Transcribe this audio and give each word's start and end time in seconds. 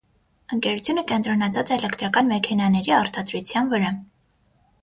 Ընկերությունը 0.55 1.03
կենտրոնացած 1.11 1.73
է 1.73 1.77
էլեկտրական 1.77 2.31
մեքենաների 2.33 2.97
արտադրության 3.03 3.71
վրա։ 3.75 3.93